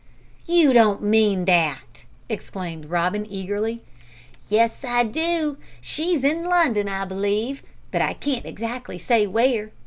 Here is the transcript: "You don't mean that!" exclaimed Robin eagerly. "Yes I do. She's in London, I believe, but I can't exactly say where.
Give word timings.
"You 0.47 0.73
don't 0.73 1.03
mean 1.03 1.45
that!" 1.45 2.05
exclaimed 2.27 2.85
Robin 2.85 3.23
eagerly. 3.29 3.83
"Yes 4.49 4.83
I 4.83 5.03
do. 5.03 5.57
She's 5.79 6.23
in 6.23 6.45
London, 6.49 6.89
I 6.89 7.05
believe, 7.05 7.61
but 7.91 8.01
I 8.01 8.15
can't 8.15 8.47
exactly 8.47 8.97
say 8.97 9.27
where. 9.27 9.71